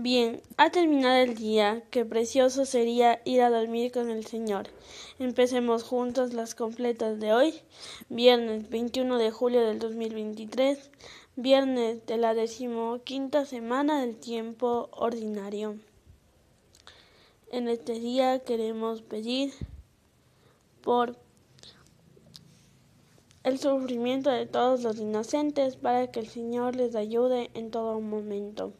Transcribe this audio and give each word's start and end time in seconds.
Bien, 0.00 0.40
ha 0.58 0.70
terminado 0.70 1.16
el 1.16 1.34
día, 1.34 1.82
qué 1.90 2.04
precioso 2.04 2.64
sería 2.64 3.20
ir 3.24 3.42
a 3.42 3.50
dormir 3.50 3.90
con 3.90 4.10
el 4.10 4.24
Señor. 4.24 4.68
Empecemos 5.18 5.82
juntos 5.82 6.34
las 6.34 6.54
completas 6.54 7.18
de 7.18 7.32
hoy, 7.32 7.54
viernes 8.08 8.70
21 8.70 9.18
de 9.18 9.32
julio 9.32 9.66
del 9.66 9.80
2023, 9.80 10.92
viernes 11.34 12.06
de 12.06 12.16
la 12.16 12.34
decimoquinta 12.34 13.44
semana 13.44 14.00
del 14.00 14.14
tiempo 14.14 14.88
ordinario. 14.92 15.80
En 17.50 17.66
este 17.66 17.94
día 17.94 18.38
queremos 18.38 19.02
pedir 19.02 19.52
por 20.80 21.16
el 23.42 23.58
sufrimiento 23.58 24.30
de 24.30 24.46
todos 24.46 24.84
los 24.84 25.00
inocentes 25.00 25.74
para 25.74 26.08
que 26.12 26.20
el 26.20 26.28
Señor 26.28 26.76
les 26.76 26.94
ayude 26.94 27.50
en 27.54 27.72
todo 27.72 28.00
momento. 28.00 28.72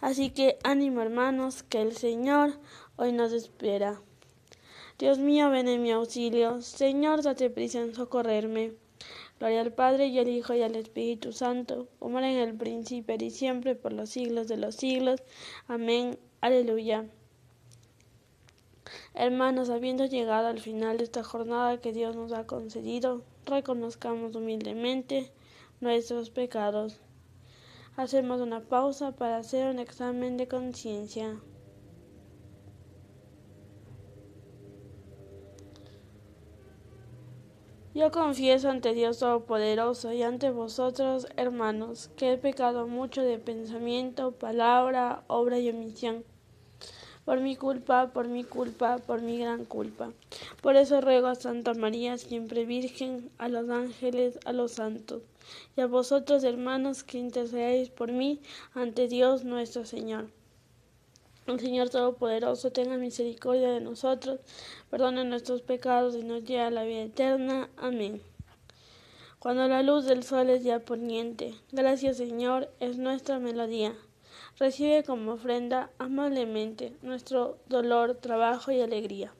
Así 0.00 0.30
que 0.30 0.58
ánimo 0.62 1.02
hermanos, 1.02 1.62
que 1.62 1.82
el 1.82 1.96
Señor 1.96 2.58
hoy 2.96 3.12
nos 3.12 3.32
espera. 3.32 4.00
Dios 4.98 5.18
mío, 5.18 5.50
ven 5.50 5.68
en 5.68 5.82
mi 5.82 5.92
auxilio. 5.92 6.62
Señor, 6.62 7.22
date 7.22 7.50
prisa 7.50 7.80
en 7.80 7.94
socorrerme. 7.94 8.72
Gloria 9.38 9.62
al 9.62 9.72
Padre 9.72 10.08
y 10.08 10.18
al 10.18 10.28
Hijo 10.28 10.52
y 10.52 10.60
al 10.60 10.76
Espíritu 10.76 11.32
Santo, 11.32 11.88
como 11.98 12.18
era 12.18 12.30
en 12.30 12.36
el 12.36 12.54
principio 12.54 13.16
y 13.18 13.30
siempre, 13.30 13.74
por 13.74 13.94
los 13.94 14.10
siglos 14.10 14.48
de 14.48 14.58
los 14.58 14.74
siglos. 14.74 15.22
Amén. 15.66 16.18
Aleluya. 16.42 17.06
Hermanos, 19.14 19.70
habiendo 19.70 20.04
llegado 20.04 20.48
al 20.48 20.60
final 20.60 20.98
de 20.98 21.04
esta 21.04 21.22
jornada 21.22 21.80
que 21.80 21.92
Dios 21.92 22.16
nos 22.16 22.32
ha 22.32 22.46
concedido, 22.46 23.22
reconozcamos 23.46 24.36
humildemente 24.36 25.32
nuestros 25.80 26.30
pecados. 26.30 27.00
Hacemos 28.00 28.40
una 28.40 28.60
pausa 28.62 29.12
para 29.12 29.36
hacer 29.36 29.68
un 29.68 29.78
examen 29.78 30.38
de 30.38 30.48
conciencia. 30.48 31.38
Yo 37.92 38.10
confieso 38.10 38.70
ante 38.70 38.94
Dios 38.94 39.18
Todopoderoso 39.18 40.14
y 40.14 40.22
ante 40.22 40.50
vosotros, 40.50 41.28
hermanos, 41.36 42.10
que 42.16 42.32
he 42.32 42.38
pecado 42.38 42.86
mucho 42.86 43.20
de 43.20 43.38
pensamiento, 43.38 44.32
palabra, 44.32 45.22
obra 45.26 45.58
y 45.58 45.68
omisión 45.68 46.24
por 47.30 47.38
mi 47.38 47.54
culpa, 47.54 48.10
por 48.12 48.26
mi 48.26 48.42
culpa, 48.42 48.98
por 48.98 49.22
mi 49.22 49.38
gran 49.38 49.64
culpa. 49.64 50.10
Por 50.60 50.74
eso 50.74 51.00
ruego 51.00 51.28
a 51.28 51.36
Santa 51.36 51.74
María, 51.74 52.18
siempre 52.18 52.64
Virgen, 52.64 53.30
a 53.38 53.48
los 53.48 53.70
ángeles, 53.70 54.40
a 54.44 54.52
los 54.52 54.72
santos, 54.72 55.22
y 55.76 55.80
a 55.80 55.86
vosotros, 55.86 56.42
hermanos, 56.42 57.04
que 57.04 57.18
intercedáis 57.18 57.88
por 57.88 58.10
mí 58.10 58.40
ante 58.74 59.06
Dios 59.06 59.44
nuestro 59.44 59.84
Señor. 59.84 60.28
El 61.46 61.60
Señor 61.60 61.88
Todopoderoso 61.88 62.72
tenga 62.72 62.96
misericordia 62.96 63.70
de 63.70 63.80
nosotros, 63.80 64.40
perdone 64.90 65.22
nuestros 65.22 65.62
pecados 65.62 66.16
y 66.16 66.24
nos 66.24 66.42
lleve 66.42 66.62
a 66.62 66.70
la 66.72 66.82
vida 66.82 67.02
eterna. 67.02 67.70
Amén. 67.76 68.20
Cuando 69.38 69.68
la 69.68 69.84
luz 69.84 70.04
del 70.04 70.24
sol 70.24 70.50
es 70.50 70.64
ya 70.64 70.80
poniente, 70.80 71.54
gracias 71.70 72.16
Señor, 72.16 72.72
es 72.80 72.98
nuestra 72.98 73.38
melodía. 73.38 73.94
Recibe 74.60 75.04
como 75.04 75.32
ofrenda 75.32 75.90
amablemente 75.96 76.92
nuestro 77.00 77.56
dolor, 77.70 78.16
trabajo 78.16 78.70
y 78.70 78.82
alegría. 78.82 79.32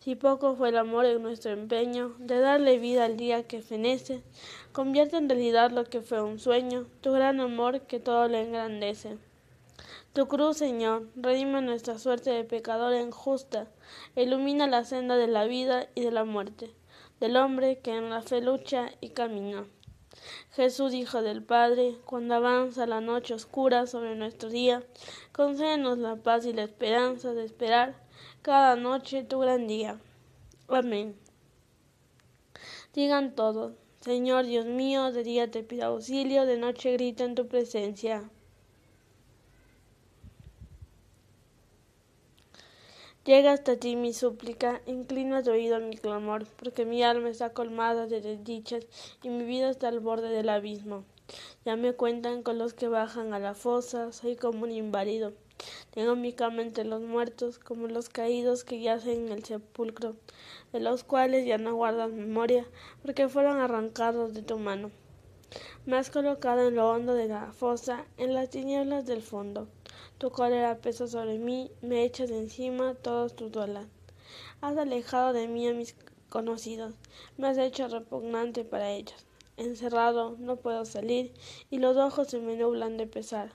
Si 0.00 0.16
poco 0.16 0.54
fue 0.54 0.68
el 0.68 0.76
amor 0.76 1.06
en 1.06 1.22
nuestro 1.22 1.50
empeño 1.50 2.14
de 2.18 2.40
darle 2.40 2.78
vida 2.78 3.06
al 3.06 3.16
día 3.16 3.44
que 3.44 3.62
fenece, 3.62 4.22
convierte 4.72 5.16
en 5.16 5.30
realidad 5.30 5.70
lo 5.70 5.84
que 5.84 6.02
fue 6.02 6.20
un 6.20 6.38
sueño, 6.38 6.86
tu 7.00 7.12
gran 7.12 7.40
amor 7.40 7.80
que 7.86 8.00
todo 8.00 8.28
lo 8.28 8.36
engrandece. 8.36 9.16
Tu 10.12 10.28
cruz, 10.28 10.58
Señor, 10.58 11.08
redime 11.16 11.62
nuestra 11.62 11.98
suerte 11.98 12.28
de 12.28 12.44
pecador 12.44 12.92
injusta, 12.94 13.66
ilumina 14.14 14.66
la 14.66 14.84
senda 14.84 15.16
de 15.16 15.26
la 15.26 15.46
vida 15.46 15.88
y 15.94 16.02
de 16.02 16.10
la 16.10 16.24
muerte, 16.24 16.70
del 17.18 17.38
hombre 17.38 17.78
que 17.78 17.96
en 17.96 18.10
la 18.10 18.20
fe 18.20 18.42
lucha 18.42 18.90
y 19.00 19.08
camina. 19.10 19.64
Jesús, 20.52 20.92
Hijo 20.94 21.22
del 21.22 21.42
Padre, 21.42 21.96
cuando 22.04 22.34
avanza 22.34 22.86
la 22.86 23.00
noche 23.00 23.34
oscura 23.34 23.86
sobre 23.86 24.16
nuestro 24.16 24.48
día, 24.48 24.82
concédenos 25.32 25.98
la 25.98 26.16
paz 26.16 26.44
y 26.46 26.52
la 26.52 26.64
esperanza 26.64 27.32
de 27.32 27.44
esperar 27.44 27.94
cada 28.42 28.76
noche 28.76 29.22
tu 29.22 29.38
gran 29.38 29.66
día. 29.66 30.00
Amén. 30.68 31.16
Digan 32.92 33.34
todos, 33.34 33.72
Señor 34.00 34.46
Dios 34.46 34.66
mío, 34.66 35.12
de 35.12 35.22
día 35.22 35.50
te 35.50 35.62
pido 35.62 35.86
auxilio, 35.86 36.46
de 36.46 36.56
noche 36.56 36.92
grito 36.92 37.24
en 37.24 37.34
tu 37.34 37.46
presencia. 37.46 38.28
Llega 43.30 43.52
hasta 43.52 43.76
ti 43.76 43.94
mi 43.94 44.12
súplica, 44.12 44.82
inclina 44.86 45.40
tu 45.40 45.52
oído 45.52 45.76
a 45.76 45.78
mi 45.78 45.96
clamor, 45.96 46.48
porque 46.56 46.84
mi 46.84 47.04
alma 47.04 47.28
está 47.28 47.52
colmada 47.52 48.08
de 48.08 48.20
desdichas 48.20 48.88
y 49.22 49.28
mi 49.28 49.44
vida 49.44 49.70
está 49.70 49.86
al 49.86 50.00
borde 50.00 50.30
del 50.30 50.48
abismo. 50.48 51.04
Ya 51.64 51.76
me 51.76 51.92
cuentan 51.92 52.42
con 52.42 52.58
los 52.58 52.74
que 52.74 52.88
bajan 52.88 53.32
a 53.32 53.38
la 53.38 53.54
fosa, 53.54 54.10
soy 54.10 54.34
como 54.34 54.64
un 54.64 54.72
inválido. 54.72 55.32
Tengo 55.92 56.16
mi 56.16 56.32
cama 56.32 56.62
entre 56.62 56.82
los 56.82 57.02
muertos, 57.02 57.60
como 57.60 57.86
los 57.86 58.08
caídos 58.08 58.64
que 58.64 58.80
yacen 58.80 59.26
en 59.26 59.32
el 59.32 59.44
sepulcro, 59.44 60.16
de 60.72 60.80
los 60.80 61.04
cuales 61.04 61.46
ya 61.46 61.56
no 61.56 61.76
guardas 61.76 62.10
memoria, 62.10 62.66
porque 63.02 63.28
fueron 63.28 63.60
arrancados 63.60 64.34
de 64.34 64.42
tu 64.42 64.58
mano. 64.58 64.90
Me 65.86 65.96
has 65.96 66.10
colocado 66.10 66.66
en 66.66 66.74
lo 66.74 66.90
hondo 66.90 67.14
de 67.14 67.28
la 67.28 67.52
fosa, 67.52 68.04
en 68.18 68.34
las 68.34 68.50
tinieblas 68.50 69.06
del 69.06 69.22
fondo. 69.22 69.68
Tu 70.20 70.30
cólera 70.30 70.82
pesa 70.82 71.08
sobre 71.08 71.38
mí, 71.38 71.70
me 71.80 72.04
echas 72.04 72.30
encima 72.30 72.92
todos 72.92 73.34
tus 73.34 73.50
dolas. 73.50 73.86
Has 74.60 74.76
alejado 74.76 75.32
de 75.32 75.48
mí 75.48 75.66
a 75.66 75.72
mis 75.72 75.96
conocidos, 76.28 76.92
me 77.38 77.48
has 77.48 77.56
hecho 77.56 77.88
repugnante 77.88 78.62
para 78.66 78.90
ellos. 78.90 79.24
Encerrado, 79.56 80.36
no 80.38 80.56
puedo 80.56 80.84
salir, 80.84 81.32
y 81.70 81.78
los 81.78 81.96
ojos 81.96 82.28
se 82.28 82.38
me 82.38 82.54
nublan 82.54 82.98
de 82.98 83.06
pesar. 83.06 83.52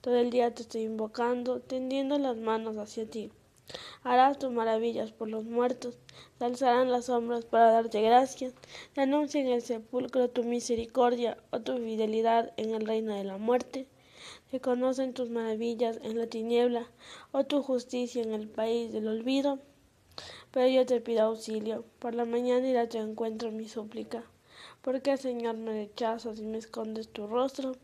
Todo 0.00 0.16
el 0.16 0.30
día 0.30 0.52
te 0.52 0.62
estoy 0.62 0.82
invocando, 0.82 1.60
tendiendo 1.60 2.18
las 2.18 2.36
manos 2.36 2.78
hacia 2.78 3.08
ti. 3.08 3.30
Harás 4.02 4.40
tus 4.40 4.50
maravillas 4.50 5.12
por 5.12 5.28
los 5.28 5.44
muertos, 5.44 5.98
te 6.38 6.46
alzarán 6.46 6.90
las 6.90 7.04
sombras 7.04 7.44
para 7.44 7.70
darte 7.70 8.02
gracias, 8.02 8.54
te 8.92 9.02
anuncian 9.02 9.46
en 9.46 9.52
el 9.52 9.62
sepulcro 9.62 10.28
tu 10.28 10.42
misericordia 10.42 11.38
o 11.52 11.60
tu 11.60 11.76
fidelidad 11.76 12.52
en 12.56 12.74
el 12.74 12.84
reino 12.84 13.14
de 13.14 13.22
la 13.22 13.38
muerte. 13.38 13.86
Se 14.50 14.60
conocen 14.60 15.12
tus 15.12 15.28
maravillas 15.28 15.98
en 16.02 16.16
la 16.18 16.26
tiniebla 16.26 16.86
o 17.32 17.44
tu 17.44 17.62
justicia 17.62 18.22
en 18.22 18.32
el 18.32 18.48
país 18.48 18.92
del 18.92 19.06
olvido. 19.06 19.58
Pero 20.50 20.68
yo 20.68 20.86
te 20.86 21.00
pido 21.02 21.22
auxilio, 21.22 21.84
por 21.98 22.14
la 22.14 22.24
mañana 22.24 22.66
irá 22.66 22.82
a 22.82 22.88
tu 22.88 22.96
encuentro 22.98 23.50
mi 23.50 23.68
súplica. 23.68 24.24
¿Por 24.80 25.02
qué, 25.02 25.16
Señor, 25.18 25.56
me 25.58 25.72
rechazas 25.72 26.38
y 26.38 26.46
me 26.46 26.58
escondes 26.58 27.08
tu 27.08 27.26
rostro? 27.26 27.76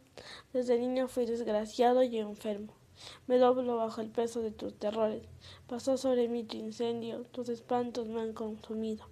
Desde 0.53 0.79
niño 0.79 1.07
fui 1.07 1.27
desgraciado 1.27 2.03
y 2.03 2.17
enfermo. 2.19 2.73
Me 3.27 3.37
doblo 3.37 3.77
bajo 3.77 4.01
el 4.01 4.09
peso 4.09 4.41
de 4.41 4.51
tus 4.51 4.75
terrores. 4.75 5.23
Pasó 5.67 5.99
sobre 5.99 6.29
mí 6.29 6.45
tu 6.45 6.57
incendio, 6.57 7.25
tus 7.33 7.51
espantos 7.51 8.09
me 8.09 8.23
han 8.23 8.33
consumido. 8.33 9.05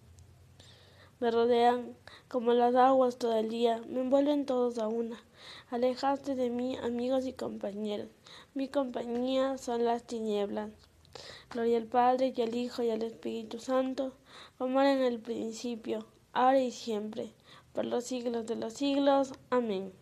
Me 1.22 1.30
rodean 1.30 1.96
como 2.26 2.52
las 2.52 2.74
aguas 2.74 3.16
todo 3.16 3.36
el 3.36 3.48
día, 3.48 3.80
me 3.88 4.00
envuelven 4.00 4.44
todos 4.44 4.78
a 4.78 4.88
una. 4.88 5.22
Alejaste 5.70 6.34
de 6.34 6.50
mí, 6.50 6.76
amigos 6.78 7.26
y 7.26 7.32
compañeros. 7.32 8.08
Mi 8.54 8.66
compañía 8.66 9.56
son 9.56 9.84
las 9.84 10.02
tinieblas. 10.02 10.70
Gloria 11.48 11.78
al 11.78 11.86
Padre 11.86 12.34
y 12.36 12.42
al 12.42 12.56
Hijo 12.56 12.82
y 12.82 12.90
al 12.90 13.04
Espíritu 13.04 13.60
Santo, 13.60 14.16
como 14.58 14.80
era 14.80 14.94
en 14.94 15.02
el 15.02 15.20
principio, 15.20 16.04
ahora 16.32 16.58
y 16.58 16.72
siempre, 16.72 17.32
por 17.72 17.84
los 17.84 18.02
siglos 18.02 18.44
de 18.46 18.56
los 18.56 18.72
siglos. 18.72 19.32
Amén. 19.48 19.92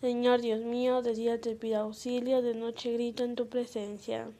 Señor 0.00 0.40
Dios 0.40 0.60
mío, 0.60 1.02
de 1.02 1.16
día 1.16 1.40
te 1.40 1.56
pido 1.56 1.80
auxilio, 1.80 2.42
de 2.42 2.54
noche 2.54 2.92
grito 2.92 3.24
en 3.24 3.34
tu 3.34 3.48
presencia. 3.48 4.30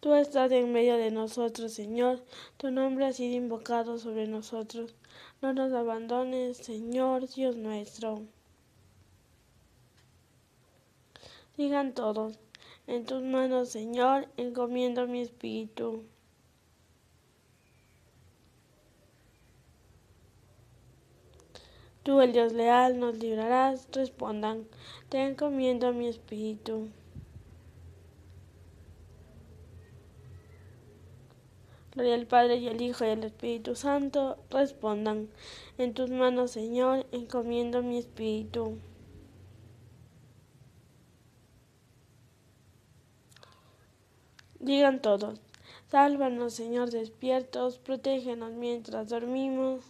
Tú 0.00 0.14
estás 0.14 0.52
en 0.52 0.72
medio 0.72 0.96
de 0.96 1.10
nosotros, 1.10 1.72
Señor, 1.72 2.22
tu 2.58 2.70
nombre 2.70 3.06
ha 3.06 3.12
sido 3.12 3.34
invocado 3.34 3.98
sobre 3.98 4.26
nosotros. 4.26 4.94
No 5.40 5.52
nos 5.52 5.72
abandones, 5.72 6.58
Señor 6.58 7.28
Dios 7.28 7.56
nuestro. 7.56 8.22
Digan 11.56 11.94
todos, 11.94 12.38
en 12.86 13.06
tus 13.06 13.22
manos, 13.22 13.70
Señor, 13.70 14.28
encomiendo 14.36 15.06
mi 15.06 15.22
espíritu. 15.22 16.04
Tú, 22.02 22.20
el 22.20 22.32
Dios 22.32 22.52
leal, 22.52 23.00
nos 23.00 23.16
librarás. 23.16 23.88
Respondan, 23.90 24.68
te 25.08 25.26
encomiendo 25.26 25.92
mi 25.92 26.06
espíritu. 26.06 26.88
Gloria 31.96 32.14
al 32.14 32.26
Padre 32.26 32.56
y 32.56 32.68
al 32.68 32.82
Hijo 32.82 33.06
y 33.06 33.08
al 33.08 33.24
Espíritu 33.24 33.74
Santo. 33.74 34.36
Respondan. 34.50 35.30
En 35.78 35.94
tus 35.94 36.10
manos, 36.10 36.50
Señor, 36.50 37.06
encomiendo 37.10 37.82
mi 37.82 37.96
espíritu. 37.96 38.78
Digan 44.60 45.00
todos. 45.00 45.40
Sálvanos, 45.86 46.52
Señor, 46.52 46.90
despiertos, 46.90 47.78
protégenos 47.78 48.52
mientras 48.52 49.08
dormimos, 49.08 49.82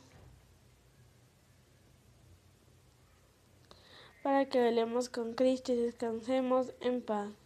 para 4.22 4.44
que 4.48 4.60
velemos 4.60 5.08
con 5.08 5.34
Cristo 5.34 5.72
y 5.72 5.76
descansemos 5.76 6.72
en 6.80 7.02
paz. 7.02 7.45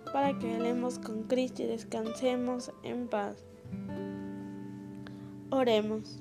para 0.11 0.37
que 0.37 0.47
velemos 0.47 0.99
con 0.99 1.23
Cristo 1.23 1.63
y 1.63 1.67
descansemos 1.67 2.71
en 2.83 3.07
paz. 3.07 3.37
Oremos. 5.49 6.19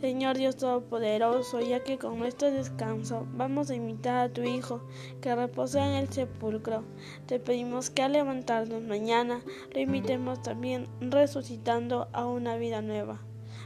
Señor 0.00 0.36
Dios 0.36 0.56
Todopoderoso, 0.56 1.58
ya 1.60 1.82
que 1.82 1.98
con 1.98 2.18
nuestro 2.18 2.52
descanso 2.52 3.26
vamos 3.32 3.68
a 3.68 3.74
imitar 3.74 4.16
a 4.16 4.32
tu 4.32 4.42
Hijo 4.42 4.80
que 5.20 5.34
reposa 5.34 5.84
en 5.84 5.94
el 5.94 6.08
sepulcro, 6.08 6.84
te 7.26 7.40
pedimos 7.40 7.90
que 7.90 8.02
al 8.02 8.12
levantarnos 8.12 8.82
mañana 8.82 9.40
lo 9.74 9.80
imitemos 9.80 10.40
también 10.40 10.86
resucitando 11.00 12.08
a 12.12 12.26
una 12.26 12.56
vida 12.56 12.80
nueva. 12.80 13.20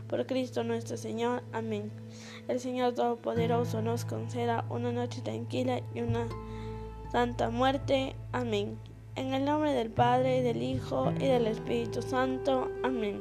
Por 0.08 0.26
Cristo 0.26 0.64
nuestro 0.64 0.96
Señor. 0.96 1.42
Amén. 1.52 1.90
El 2.48 2.60
Señor 2.60 2.94
Todopoderoso 2.94 3.82
nos 3.82 4.04
conceda 4.06 4.64
una 4.70 4.90
noche 4.90 5.20
tranquila 5.20 5.82
y 5.94 6.00
una 6.00 6.28
santa 7.10 7.50
muerte. 7.50 8.16
Amén. 8.32 8.78
En 9.14 9.34
el 9.34 9.44
nombre 9.44 9.74
del 9.74 9.90
Padre, 9.90 10.40
del 10.40 10.62
Hijo 10.62 11.12
y 11.20 11.26
del 11.26 11.46
Espíritu 11.46 12.00
Santo. 12.00 12.70
Amén. 12.82 13.20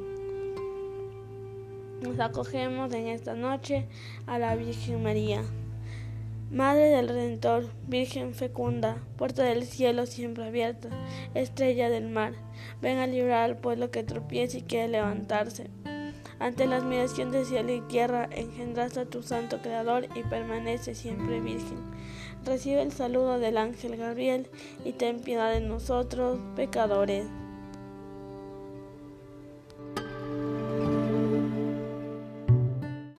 Nos 2.02 2.18
acogemos 2.22 2.94
en 2.94 3.08
esta 3.08 3.34
noche 3.34 3.88
a 4.26 4.40
la 4.40 4.56
Virgen 4.56 5.04
María. 5.04 5.44
Madre 6.50 6.90
del 6.90 7.10
Redentor, 7.10 7.70
Virgen 7.88 8.34
fecunda, 8.34 9.04
puerta 9.18 9.44
del 9.44 9.66
cielo 9.66 10.06
siempre 10.06 10.46
abierta, 10.46 10.88
estrella 11.34 11.90
del 11.90 12.08
mar, 12.08 12.34
ven 12.82 12.98
a 12.98 13.08
librar 13.08 13.44
al 13.44 13.58
pueblo 13.58 13.92
que 13.92 14.04
tropieza 14.04 14.60
y 14.60 14.62
quiere 14.62 14.88
levantarse. 14.88 15.70
Ante 16.42 16.66
la 16.66 16.78
admiración 16.78 17.32
de 17.32 17.46
cielo 17.46 17.72
y 17.72 17.82
tierra, 17.82 18.28
engendraste 18.32 19.02
a 19.02 19.06
tu 19.06 19.22
santo 19.22 19.62
Creador 19.62 20.08
y 20.16 20.24
permanece 20.24 20.96
siempre 20.96 21.40
virgen. 21.40 21.78
Recibe 22.44 22.82
el 22.82 22.92
saludo 22.92 23.38
del 23.38 23.58
ángel 23.58 23.96
Gabriel 23.96 24.48
y 24.84 24.94
ten 24.94 25.22
piedad 25.22 25.52
de 25.54 25.62
nosotros, 25.62 26.40
pecadores. 26.56 27.28